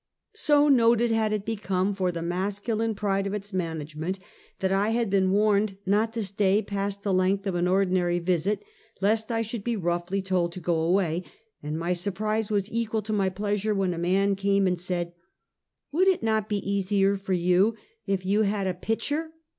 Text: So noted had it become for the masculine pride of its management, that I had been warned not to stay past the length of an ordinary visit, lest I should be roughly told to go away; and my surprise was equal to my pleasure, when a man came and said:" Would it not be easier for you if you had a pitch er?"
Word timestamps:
So 0.33 0.67
noted 0.67 1.11
had 1.11 1.31
it 1.31 1.45
become 1.45 1.93
for 1.93 2.11
the 2.11 2.23
masculine 2.23 2.95
pride 2.95 3.27
of 3.27 3.35
its 3.35 3.53
management, 3.53 4.17
that 4.57 4.71
I 4.71 4.89
had 4.89 5.11
been 5.11 5.29
warned 5.29 5.77
not 5.85 6.11
to 6.13 6.23
stay 6.23 6.63
past 6.63 7.03
the 7.03 7.13
length 7.13 7.45
of 7.45 7.53
an 7.53 7.67
ordinary 7.67 8.17
visit, 8.17 8.63
lest 8.99 9.31
I 9.31 9.43
should 9.43 9.63
be 9.63 9.75
roughly 9.75 10.19
told 10.23 10.53
to 10.53 10.59
go 10.59 10.79
away; 10.79 11.21
and 11.61 11.77
my 11.77 11.93
surprise 11.93 12.49
was 12.49 12.67
equal 12.71 13.03
to 13.03 13.13
my 13.13 13.29
pleasure, 13.29 13.75
when 13.75 13.93
a 13.93 13.99
man 13.99 14.35
came 14.35 14.65
and 14.65 14.81
said:" 14.81 15.13
Would 15.91 16.07
it 16.07 16.23
not 16.23 16.49
be 16.49 16.67
easier 16.67 17.15
for 17.15 17.33
you 17.33 17.75
if 18.07 18.25
you 18.25 18.41
had 18.41 18.65
a 18.65 18.73
pitch 18.73 19.11
er?" 19.11 19.31